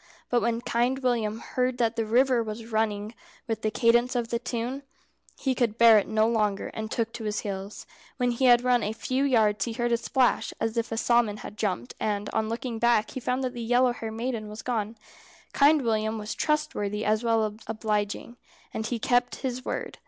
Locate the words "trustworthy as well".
16.33-17.45